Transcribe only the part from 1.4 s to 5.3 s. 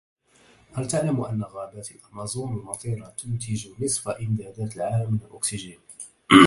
غابات الأمازون المطيرة تنتج نصف إمدادات العالم من